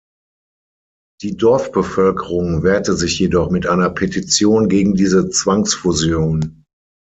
Die 1.21 1.37
Dorfbevölkerung 1.37 2.63
wehrte 2.63 2.95
sich 2.95 3.19
jedoch 3.19 3.51
mit 3.51 3.67
einer 3.67 3.91
Petition 3.91 4.67
gegen 4.67 4.95
diese 4.95 5.29
Zwangsfusion. 5.29 6.63